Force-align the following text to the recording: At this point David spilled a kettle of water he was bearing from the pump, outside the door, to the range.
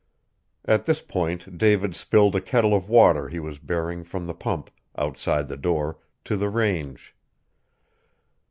At 0.65 0.85
this 0.85 0.99
point 0.99 1.59
David 1.59 1.93
spilled 1.95 2.35
a 2.35 2.41
kettle 2.41 2.73
of 2.73 2.89
water 2.89 3.29
he 3.29 3.39
was 3.39 3.59
bearing 3.59 4.03
from 4.03 4.25
the 4.25 4.33
pump, 4.33 4.71
outside 4.97 5.47
the 5.47 5.55
door, 5.55 5.99
to 6.23 6.35
the 6.35 6.49
range. 6.49 7.15